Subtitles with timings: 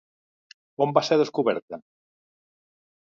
[0.85, 1.81] On va ser descoberta?